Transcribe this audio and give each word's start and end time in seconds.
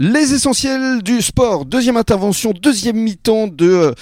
Les 0.00 0.34
essentiels 0.34 1.02
du 1.04 1.22
sport, 1.22 1.64
deuxième 1.64 1.96
intervention, 1.96 2.52
deuxième 2.52 2.96
mi-temps 2.96 3.46
de 3.46 3.68
euh, 3.68 3.92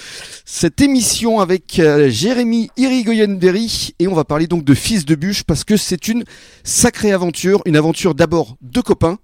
cette 0.43 0.81
émission 0.81 1.39
avec 1.39 1.77
euh, 1.77 2.09
Jérémy 2.09 2.71
Irigoyen-Berry 2.77 3.91
et 3.99 4.07
on 4.07 4.15
va 4.15 4.23
parler 4.23 4.47
donc 4.47 4.63
de 4.63 4.73
Fils 4.73 5.05
de 5.05 5.13
Bûche 5.13 5.43
parce 5.43 5.63
que 5.63 5.77
c'est 5.77 6.07
une 6.07 6.23
sacrée 6.63 7.11
aventure, 7.11 7.61
une 7.67 7.75
aventure 7.75 8.15
d'abord 8.15 8.55
de 8.63 8.81
copains 8.81 9.19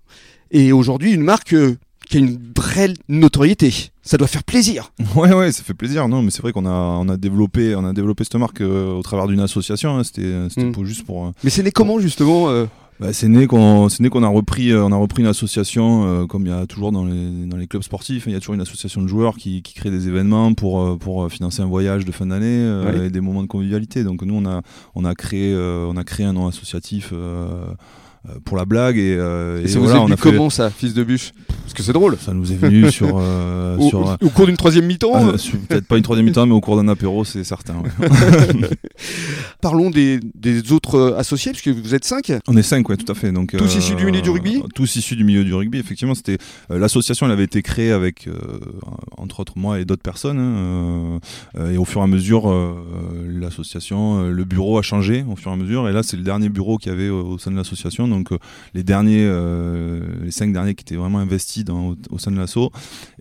et 0.52 0.71
aujourd'hui 0.71 1.12
une 1.12 1.24
marque 1.24 1.54
euh, 1.55 1.76
qui 2.08 2.18
a 2.18 2.20
une 2.20 2.40
vraie 2.55 2.94
notoriété. 3.08 3.74
Ça 4.04 4.17
doit 4.17 4.28
faire 4.28 4.44
plaisir. 4.44 4.92
Ouais, 5.15 5.33
ouais, 5.33 5.51
ça 5.51 5.63
fait 5.63 5.74
plaisir. 5.74 6.08
Non, 6.08 6.22
mais 6.22 6.29
c'est 6.29 6.44
vrai 6.44 6.51
qu'on 6.51 6.67
a, 6.67 6.70
on 6.70 7.10
a 7.10 7.17
développé, 7.17 7.74
on 7.76 7.83
a 7.83 7.94
développé 7.94 8.24
cette 8.26 8.36
marque 8.36 8.62
euh, 8.62 8.94
au 8.94 9.01
travers 9.01 9.26
d'une 9.26 9.40
association. 9.40 9.97
hein. 9.97 10.04
C'était, 10.04 10.33
c'était 10.49 10.65
Mm. 10.65 10.72
pour- 10.74 10.86
juste 10.86 11.04
pour. 11.04 11.26
euh, 11.26 11.31
Mais 11.44 11.49
c'est 11.49 11.63
né 11.63 11.72
comment 11.72 11.99
justement 11.99 12.47
euh, 12.49 12.65
bah, 13.00 13.13
c'est 13.13 13.28
né 13.28 13.47
qu'on, 13.47 13.88
c'est 13.90 14.02
né 14.04 14.10
qu'on 14.10 14.24
a 14.24 14.28
repris, 14.28 14.72
euh, 14.72 14.84
on 14.84 14.92
a 14.92 14.96
repris 14.97 15.22
une 15.24 15.28
association, 15.29 16.05
euh, 16.05 16.26
comme 16.26 16.45
il 16.45 16.49
y 16.49 16.54
a 16.54 16.66
toujours 16.68 16.91
dans 16.91 17.05
les, 17.05 17.45
dans 17.45 17.58
les 17.58 17.68
clubs 17.68 17.84
sportifs. 17.84 18.23
Il 18.27 18.34
y 18.34 18.36
a 18.36 18.40
toujours 18.40 18.55
une 18.55 18.62
association 18.62 19.02
de 19.02 19.07
joueurs 19.07 19.38
qui, 19.38 19.62
qui 19.62 19.73
crée 19.73 19.90
des 19.91 20.07
événements 20.07 20.53
pour, 20.53 20.81
euh, 20.81 20.98
pour 20.98 21.23
euh, 21.23 21.30
financer 21.30 21.62
un 21.62 21.67
voyage 21.67 22.04
de 22.05 22.12
fin 22.12 22.26
d'année 22.26 22.45
euh, 22.48 22.91
Ouais. 22.99 23.07
et 23.07 23.09
des 23.09 23.21
moments 23.21 23.41
de 23.43 23.48
convivialité. 23.48 24.04
Donc 24.04 24.21
nous, 24.23 24.35
on 24.35 24.45
a, 24.45 24.62
on 24.95 25.05
a 25.05 25.16
créé, 25.16 25.54
euh, 25.54 25.88
on 25.90 25.95
a 25.98 26.04
créé 26.04 26.26
un 26.26 26.34
nom 26.34 26.48
associatif. 26.48 27.13
pour 28.43 28.57
la 28.57 28.66
blague 28.66 28.98
et, 28.98 29.16
euh, 29.18 29.62
Et 29.62 29.63
et 29.63 29.68
ça 29.70 29.79
voilà, 29.79 29.99
vous 29.99 30.05
on 30.05 30.09
est 30.09 30.13
a 30.13 30.18
fait- 30.18 30.29
comment 30.31 30.49
ça, 30.49 30.70
Fils 30.70 30.93
de 30.93 31.04
Bûche? 31.05 31.31
Que 31.79 31.85
c'est 31.85 31.93
drôle. 31.93 32.17
ça 32.19 32.33
nous 32.33 32.51
est 32.51 32.55
venu 32.55 32.91
sur, 32.99 33.17
euh, 33.19 33.77
Au, 33.77 33.89
sur, 33.89 34.17
au 34.21 34.29
cours 34.29 34.45
d'une 34.45 34.57
troisième 34.57 34.85
mi-temps, 34.85 35.11
Ah, 35.15 35.23
euh, 35.29 35.37
sur- 35.37 35.57
peut-être 35.59 35.85
pas 35.87 35.97
une 35.97 36.03
troisième 36.03 36.25
mi-temps, 36.25 36.45
mais 36.45 36.53
au 36.53 36.61
cours 36.61 36.75
d'un 36.77 36.87
apéro, 36.87 37.25
c'est 37.25 37.43
certain. 37.43 37.75
ouais. 37.77 37.89
parlons 39.61 39.89
des, 39.89 40.20
des 40.35 40.71
autres 40.71 40.95
euh, 40.95 41.17
associés, 41.17 41.51
puisque 41.51 41.70
vous 41.70 41.95
êtes 41.95 42.05
cinq. 42.05 42.31
On 42.47 42.55
est 42.57 42.61
cinq, 42.63 42.87
ouais, 42.89 42.97
tout 42.97 43.11
à 43.11 43.15
fait. 43.15 43.31
Donc, 43.31 43.55
Tous 43.57 43.75
issus 43.75 43.95
du 43.95 44.05
milieu 44.05 44.21
du 44.21 44.29
rugby 44.29 44.61
Tous 44.75 44.95
issus 44.95 45.15
du 45.15 45.23
milieu 45.23 45.43
du 45.43 45.53
rugby, 45.53 45.77
effectivement. 45.79 46.15
C'était 46.15 46.37
euh, 46.71 46.77
l'association, 46.79 47.25
elle 47.25 47.31
avait 47.31 47.43
été 47.43 47.61
créée 47.61 47.91
avec, 47.91 48.27
euh, 48.27 48.34
entre 49.17 49.39
autres 49.41 49.53
moi 49.55 49.79
et 49.79 49.85
d'autres 49.85 50.01
personnes. 50.01 50.39
hein, 50.39 50.55
euh, 50.57 51.20
euh, 51.57 51.71
et 51.73 51.77
au 51.77 51.85
fur 51.85 52.01
et 52.01 52.04
à 52.04 52.07
mesure, 52.07 52.49
euh, 52.49 52.73
l'association, 53.27 54.23
euh, 54.23 54.32
le 54.32 54.43
bureau 54.45 54.77
a 54.77 54.82
changé 54.82 55.26
au 55.29 55.35
fur 55.35 55.51
et 55.51 55.54
à 55.54 55.57
mesure. 55.57 55.87
Et 55.89 55.93
là, 55.93 56.04
c'est 56.04 56.17
le 56.17 56.23
dernier 56.23 56.49
bureau 56.49 56.77
qu'il 56.77 56.91
y 56.91 56.95
avait 56.95 57.09
au, 57.09 57.37
sein 57.37 57.51
de 57.51 57.55
l'association. 57.55 58.07
Donc, 58.07 58.32
euh, 58.32 58.37
les 58.73 58.84
derniers, 58.84 59.26
euh, 59.27 60.01
les 60.23 60.32
cinq 60.32 60.51
derniers 60.54 60.76
qui 60.76 60.84
étaient 60.84 60.95
vraiment 60.95 61.20
investis 61.20 61.63
dans, 61.70 61.95
au, 62.09 62.17
sein 62.17 62.31
de 62.31 62.37
l'asso. 62.37 62.71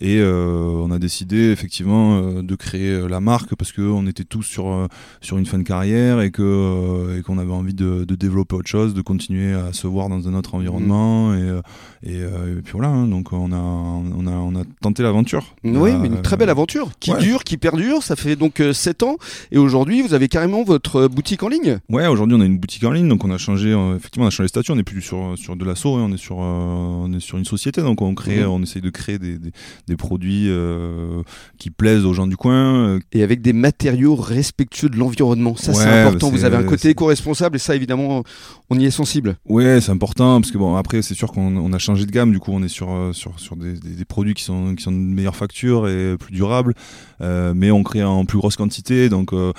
Et 0.01 0.19
euh, 0.19 0.85
on 0.85 0.91
a 0.91 0.99
décidé 0.99 1.51
effectivement 1.51 2.19
euh, 2.19 2.43
de 2.43 2.55
créer 2.55 2.91
euh, 2.91 3.07
la 3.09 3.21
marque 3.21 3.55
parce 3.55 3.73
qu'on 3.73 4.07
était 4.07 4.25
tous 4.25 4.43
sur, 4.43 4.89
sur 5.21 5.39
une 5.39 5.47
fin 5.47 5.59
de 5.59 5.63
carrière 5.63 6.21
et 6.21 6.31
qu'on 6.31 7.39
avait 7.39 7.53
envie 7.53 7.75
de, 7.75 8.05
de 8.05 8.15
développer 8.15 8.57
autre 8.57 8.69
chose, 8.69 8.95
de 8.95 9.03
continuer 9.03 9.53
à 9.55 9.73
se 9.73 9.87
voir 9.87 10.09
dans 10.09 10.29
un 10.29 10.35
autre 10.35 10.55
environnement 10.55 11.35
et, 11.35 11.43
euh, 11.43 11.61
et, 12.03 12.19
et 12.19 12.63
puis 12.63 12.73
voilà. 12.73 12.89
hein, 12.89 13.07
donc 13.07 13.33
on 13.33 13.53
a 13.53 13.57
on 13.57 14.27
a 14.27 14.31
on 14.31 14.55
a 14.57 14.63
tenté 14.81 15.03
l'aventure. 15.03 15.55
Oui, 15.65 15.93
mais 16.01 16.09
une 16.09 16.23
très 16.23 16.37
belle 16.37 16.51
aventure 16.51 16.91
qui 17.01 17.13
ouais. 17.13 17.19
dure, 17.21 17.45
qui 17.45 17.57
perdure. 17.57 18.03
Ça 18.03 18.17
fait 18.17 18.37
donc 18.37 18.63
7 18.73 19.03
ans. 19.03 19.17
Et 19.53 19.59
aujourd'hui, 19.59 20.03
vous 20.03 20.15
avez 20.15 20.29
carrément 20.29 20.63
votre 20.65 21.09
boutique 21.09 21.43
en 21.43 21.49
ligne. 21.49 21.79
Ouais, 21.89 22.07
aujourd'hui 22.07 22.37
on 22.37 22.41
a 22.41 22.45
une 22.47 22.59
boutique 22.59 22.85
en 22.85 22.93
ligne, 22.93 23.09
donc 23.09 23.25
on 23.25 23.31
a 23.31 23.39
changé, 23.39 23.77
effectivement 23.97 24.25
on 24.27 24.29
a 24.29 24.31
changé 24.31 24.47
de 24.47 24.49
statut, 24.49 24.71
on 24.73 24.77
n'est 24.77 24.83
plus 24.83 25.03
sur, 25.03 25.35
sur 25.37 25.57
de 25.57 25.65
l'assaut, 25.65 25.97
hein, 25.97 26.07
on 26.09 26.13
est 26.13 26.19
sur 26.19 26.39
on 26.39 27.13
est 27.13 27.21
sur 27.21 27.39
une 27.39 27.45
société, 27.45 27.83
donc 27.83 28.01
on 28.03 28.15
crée, 28.15 28.38
Mhm. 28.43 28.51
on 28.51 28.63
essaye 28.63 28.83
de 28.83 28.91
créer 28.91 29.19
des, 29.19 29.39
des, 29.39 29.51
des 29.87 29.97
produits 29.97 30.47
euh, 30.49 31.23
qui 31.59 31.71
plaisent 31.71 32.05
aux 32.05 32.15
gens 32.15 32.27
du 32.27 32.37
coin. 32.37 32.89
euh, 32.89 32.99
Et 33.13 33.23
avec 33.23 33.41
des 33.43 33.53
matériaux 33.53 34.15
respectueux 34.15 34.89
de 34.89 34.97
l'environnement. 34.97 35.57
Ça, 35.57 35.73
c'est 35.75 35.87
important. 35.89 36.31
bah, 36.31 36.37
Vous 36.37 36.45
avez 36.45 36.57
un 36.57 36.63
côté 36.65 36.91
éco-responsable 36.91 37.57
et 37.57 37.59
ça, 37.59 37.75
évidemment, 37.75 38.23
on 38.71 38.79
y 38.79 38.85
est 38.85 38.91
sensible. 38.91 39.37
Ouais, 39.49 39.81
c'est 39.81 39.93
important 39.93 40.41
parce 40.41 40.51
que 40.53 40.59
bon 40.59 40.77
après 40.77 41.03
c'est 41.03 41.15
sûr 41.15 41.33
qu'on 41.33 41.57
on 41.57 41.73
a 41.73 41.79
changé 41.79 42.07
de 42.07 42.11
gamme, 42.11 42.33
du 42.33 42.39
coup 42.39 42.53
on 42.53 42.63
est 42.63 42.69
sur 42.69 42.91
euh, 42.91 43.13
sur 43.13 43.39
sur 43.41 43.57
des, 43.57 43.75
produits 44.05 44.35
qui 44.35 44.43
sont 44.45 44.75
qui 44.75 44.83
sont 44.83 44.93
de 44.93 44.97
meilleure 44.97 45.37
facture 45.37 45.89
et 45.89 46.17
plus 46.19 46.33
durables, 46.33 46.75
euh, 47.21 47.53
mais 47.57 47.71
on 47.71 47.83
crée 47.83 48.05
en 48.05 48.25
plus 48.25 48.39
grosse 48.39 48.57
quantité, 48.57 49.09
donc 49.09 49.33
euh, 49.33 49.53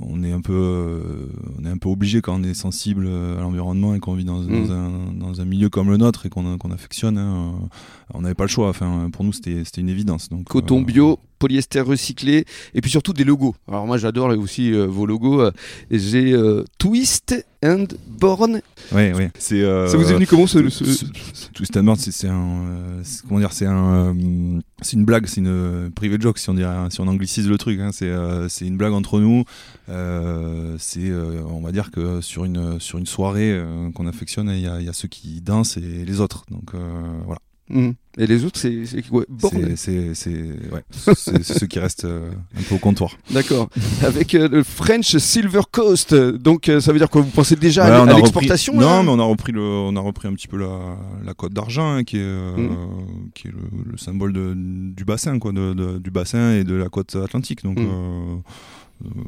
on 0.00 0.22
est 0.22 0.32
un 0.32 0.40
peu 0.40 1.28
on 1.64 1.68
est 1.68 1.70
un 1.70 1.78
peu 1.78 1.88
obligé 1.88 2.20
quand 2.20 2.38
on 2.38 2.42
est 2.42 2.54
sensible 2.54 3.06
euh, 3.06 3.38
à 3.38 3.40
l'environnement 3.40 3.94
et 3.94 4.00
qu'on 4.00 4.14
vit 4.14 4.24
dans, 4.24 4.40
Mm. 4.42 4.66
dans 4.66 4.72
un 4.72 4.90
dans 5.14 5.40
un 5.40 5.44
milieu 5.44 5.68
comme 5.70 5.90
le 5.90 5.96
nôtre 5.96 6.26
et 6.26 6.28
qu'on 6.28 6.70
affectionne, 6.70 7.18
hein, 7.18 7.54
euh, 7.62 7.66
on 8.14 8.22
n'avait 8.22 8.34
pas 8.34 8.44
le 8.44 8.48
choix. 8.48 8.68
Enfin 8.68 9.08
pour 9.12 9.24
nous 9.24 9.32
c'était 9.32 9.64
c'était 9.64 9.80
une 9.80 9.88
évidence. 9.88 10.28
Donc 10.28 10.44
Coton 10.44 10.82
euh, 10.82 10.84
bio, 10.84 11.18
polyester 11.44 11.80
recyclé 11.82 12.44
et 12.74 12.80
puis 12.80 12.90
surtout 12.90 13.12
des 13.12 13.24
logos. 13.24 13.54
Alors 13.68 13.86
moi, 13.86 13.98
j'adore 13.98 14.28
aussi 14.38 14.72
euh, 14.72 14.86
vos 14.86 15.04
logos. 15.06 15.40
Euh, 15.42 15.50
J'ai 15.90 16.32
euh, 16.32 16.64
Twist 16.78 17.34
and 17.62 17.86
Born. 18.18 18.60
C'est 19.38 19.62
euh, 19.62 19.86
ça 19.88 19.96
vous 19.98 20.08
est 20.10 20.14
venu 20.14 20.26
comment 20.26 20.46
ce, 20.46 20.68
ce- 20.70 20.84
Ce- 20.84 21.04
Twist 21.52 21.76
and 21.76 21.84
Burn, 21.84 21.96
c'est 21.98 22.28
un, 22.28 22.34
euh, 22.34 23.00
c'est- 23.04 23.22
comment 23.26 23.40
dire, 23.40 23.52
c'est 23.52 23.66
un, 23.66 24.14
euh, 24.14 24.60
c'est 24.82 24.94
une 24.96 25.04
blague, 25.04 25.26
c'est 25.26 25.40
une 25.40 25.48
euh, 25.48 25.90
private 25.94 26.22
joke 26.22 26.38
si 26.38 26.48
on 26.50 26.54
dirait, 26.54 26.74
si 26.90 27.00
on 27.00 27.06
anglicise 27.08 27.46
le 27.48 27.58
truc. 27.58 27.78
hein. 27.80 27.90
c'est, 27.92 28.08
euh, 28.08 28.48
c'est 28.48 28.66
une 28.66 28.76
blague 28.76 28.92
entre 28.92 29.20
nous. 29.20 29.44
Euh, 29.90 30.76
c'est, 30.78 31.10
euh, 31.10 31.42
on 31.46 31.60
va 31.60 31.72
dire 31.72 31.90
que 31.90 32.20
sur 32.20 32.44
une 32.44 32.80
sur 32.80 32.98
une 32.98 33.06
soirée 33.06 33.52
euh, 33.52 33.90
qu'on 33.92 34.06
affectionne, 34.06 34.48
il 34.48 34.60
y 34.60 34.66
a, 34.66 34.80
il 34.80 34.86
y 34.86 34.88
a 34.88 34.92
ceux 34.94 35.08
qui 35.08 35.40
dansent 35.40 35.76
et 35.76 36.04
les 36.04 36.20
autres. 36.20 36.44
Donc 36.50 36.74
euh, 36.74 36.78
voilà. 37.26 37.40
Mhm. 37.68 37.94
Et 38.16 38.26
les 38.28 38.44
autres, 38.44 38.60
c'est 38.60 38.84
c'est 38.86 39.02
ouais, 39.10 39.24
c'est, 41.16 41.42
ceux 41.42 41.66
qui 41.66 41.80
restent 41.80 42.04
euh, 42.04 42.30
un 42.56 42.62
peu 42.62 42.76
au 42.76 42.78
comptoir. 42.78 43.16
D'accord. 43.30 43.68
Avec 44.02 44.34
euh, 44.36 44.48
le 44.48 44.62
French 44.62 45.16
Silver 45.16 45.62
Coast. 45.72 46.14
Donc 46.14 46.68
euh, 46.68 46.78
ça 46.80 46.92
veut 46.92 46.98
dire 46.98 47.10
que 47.10 47.18
vous 47.18 47.30
pensez 47.30 47.56
déjà 47.56 47.84
Ouais, 47.84 47.90
à, 47.90 48.04
repris- 48.04 48.16
l'exportation 48.16 48.78
là? 48.78 48.86
Non, 48.86 49.02
mais 49.02 49.10
on 49.10 49.18
a 49.18 49.24
repris 49.24 49.52
le, 49.52 49.60
on 49.62 49.96
a 49.96 50.00
repris 50.00 50.28
un 50.28 50.34
petit 50.34 50.46
peu 50.46 50.58
la, 50.58 50.96
la 51.24 51.34
côte 51.34 51.52
d'argent, 51.52 51.90
hein, 51.96 52.04
qui 52.04 52.18
est, 52.18 52.22
Mhm. 52.56 52.76
qui 53.34 53.48
est 53.48 53.50
le, 53.50 53.90
le 53.92 53.98
symbole 53.98 54.32
de- 54.32 54.54
du 54.56 55.04
bassin, 55.04 55.38
quoi, 55.40 55.50
de, 55.52 55.74
de- 55.74 55.98
du 55.98 56.10
bassin 56.12 56.52
et 56.52 56.62
de 56.62 56.74
la 56.74 56.88
côte 56.88 57.16
atlantique. 57.16 57.64
Donc 57.64 57.78
euh, 57.78 58.36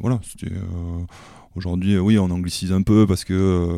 voilà, 0.00 0.20
c'était. 0.22 0.52
Aujourd'hui, 1.56 1.98
oui, 1.98 2.18
on 2.18 2.30
anglicise 2.30 2.70
un 2.72 2.82
peu 2.82 3.06
parce 3.06 3.24
que. 3.24 3.68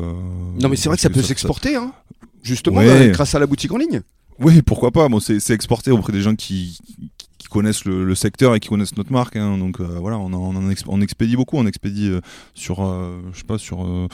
Non, 0.61 0.69
mais 0.69 0.75
c'est 0.75 0.89
vrai 0.89 0.97
que 0.97 1.01
ça 1.01 1.09
peut 1.09 1.21
s'exporter, 1.21 1.75
hein. 1.77 1.93
justement, 2.43 2.77
Ouais. 2.79 3.09
grâce 3.11 3.33
à 3.35 3.39
la 3.39 3.47
boutique 3.47 3.71
en 3.71 3.77
ligne. 3.77 4.01
Oui, 4.39 4.61
pourquoi 4.61 4.91
pas. 4.91 5.07
Bon, 5.09 5.19
c'est 5.19 5.51
exporté 5.51 5.91
auprès 5.91 6.13
des 6.13 6.21
gens 6.21 6.35
qui 6.35 6.79
connaissent 7.49 7.85
le, 7.85 8.03
le 8.05 8.15
secteur 8.15 8.55
et 8.55 8.59
qui 8.59 8.69
connaissent 8.69 8.95
notre 8.97 9.11
marque. 9.11 9.35
hein. 9.35 9.57
Donc 9.57 9.79
euh, 9.79 9.97
voilà, 9.99 10.17
on, 10.17 10.27
en, 10.33 10.33
on, 10.33 10.55
en 10.55 10.69
exp- 10.69 10.85
on 10.87 11.01
expédie 11.01 11.35
beaucoup. 11.35 11.57
On 11.57 11.65
expédie 11.67 12.09
euh, 12.09 12.21
sur, 12.53 12.83
euh, 12.83 13.19
je 13.33 13.39
sais 13.39 13.43
pas, 13.45 13.57
sur 13.57 13.83
euh, 13.85 14.07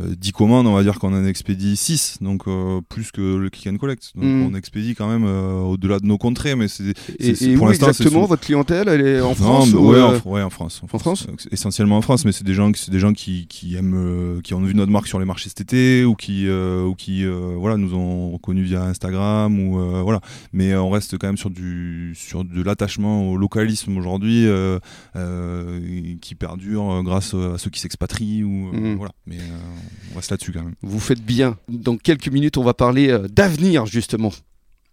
euh, 0.00 0.14
10 0.18 0.32
commandes, 0.32 0.66
on 0.66 0.74
va 0.74 0.82
dire 0.82 0.98
qu'on 0.98 1.12
en 1.14 1.24
expédie 1.24 1.76
6. 1.76 2.18
Donc 2.20 2.44
plus 2.88 3.10
que 3.12 3.36
le 3.36 3.50
click 3.50 3.66
and 3.72 3.76
collect. 3.78 4.12
Donc 4.14 4.24
Mm. 4.24 4.46
on 4.52 4.54
expédie 4.54 4.94
quand 4.94 5.08
même 5.08 5.24
au-delà 5.24 5.98
de 5.98 6.06
nos 6.06 6.18
contrées. 6.18 6.54
Mais 6.56 6.68
c'est 6.68 6.82
pour 7.56 7.66
l'instant, 7.68 7.86
c'est 7.86 7.90
exactement 8.02 8.26
votre 8.26 8.42
clientèle 8.44 8.88
Elle 8.88 9.06
est 9.06 9.20
en 9.20 9.28
non, 9.28 9.34
France 9.34 9.68
mais 9.72 9.78
ou, 9.78 9.90
ouais, 9.90 10.00
en, 10.02 10.28
ouais, 10.28 10.42
en 10.42 10.50
France. 10.50 10.80
en 10.82 10.98
France 10.98 11.26
Essentiellement 11.50 11.98
en 11.98 12.02
France, 12.02 12.24
mais 12.24 12.32
c'est 12.32 12.44
des 12.44 12.54
gens, 12.54 12.70
c'est 12.74 12.90
des 12.90 12.98
gens 12.98 13.12
qui, 13.12 13.46
qui 13.46 13.74
aiment, 13.76 14.40
qui 14.42 14.54
ont 14.54 14.60
vu 14.60 14.74
notre 14.74 14.90
marque 14.92 15.06
sur 15.06 15.18
les 15.18 15.24
marchés 15.24 15.48
cet 15.48 15.60
été 15.60 16.04
ou 16.04 16.14
qui, 16.14 16.48
ou 16.48 16.94
qui, 16.94 17.24
voilà, 17.26 17.76
nous 17.76 17.94
ont 17.94 18.30
reconnus 18.32 18.66
via 18.68 18.84
Instagram 18.84 19.58
ou 19.58 20.02
voilà. 20.02 20.20
Mais 20.52 20.74
on 20.74 20.90
reste 20.90 21.18
quand 21.18 21.26
même 21.26 21.36
sur 21.36 21.50
du, 21.50 22.12
sur 22.16 22.44
de 22.44 22.62
l'attachement 22.72 23.30
au 23.30 23.36
localisme 23.36 23.96
aujourd'hui, 23.96 24.46
euh, 24.46 24.78
euh, 25.16 26.14
qui 26.20 26.34
perdure 26.34 26.90
euh, 26.90 27.02
grâce 27.02 27.34
à 27.34 27.58
ceux 27.58 27.70
qui 27.70 27.80
s'expatrient 27.80 28.42
ou 28.44 28.72
Mhm. 28.72 28.96
voilà. 28.96 29.12
Mais 29.26 29.38
on 30.12 30.16
reste 30.16 30.30
là-dessus 30.30 30.52
quand 30.52 30.62
même. 30.64 30.74
Vous 30.82 31.00
faites 31.00 31.22
bien. 31.24 31.56
Dans 31.68 31.96
quelques 31.96 32.28
minutes, 32.28 32.56
on 32.56 32.64
va 32.64 32.74
parler 32.74 33.16
d'avenir, 33.30 33.86
justement. 33.86 34.32